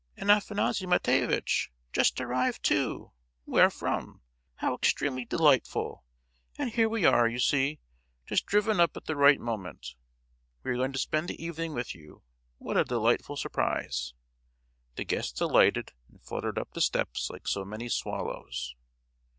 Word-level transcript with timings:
and 0.17 0.31
Afanassy 0.31 0.87
Matveyevitch! 0.87 1.69
Just 1.93 2.19
arrived, 2.19 2.63
too! 2.63 3.11
Where 3.45 3.69
from? 3.69 4.23
How 4.55 4.73
extremely 4.73 5.25
delightful! 5.25 6.03
And 6.57 6.71
here 6.71 6.89
we 6.89 7.05
are, 7.05 7.27
you 7.27 7.37
see, 7.37 7.81
just 8.25 8.47
driven 8.47 8.79
up 8.79 8.97
at 8.97 9.05
the 9.05 9.15
right 9.15 9.39
moment. 9.39 9.93
We 10.63 10.71
are 10.71 10.75
going 10.75 10.93
to 10.93 10.97
spend 10.97 11.27
the 11.27 11.39
evening 11.43 11.75
with 11.75 11.93
you. 11.93 12.23
What 12.57 12.77
a 12.77 12.83
delightful 12.83 13.37
surprise." 13.37 14.15
The 14.95 15.03
guests 15.05 15.39
alighted 15.39 15.91
and 16.09 16.19
fluttered 16.19 16.57
up 16.57 16.71
the 16.73 16.81
steps 16.81 17.29
like 17.29 17.47
so 17.47 17.63
many 17.63 17.87
swallows. 17.87 18.73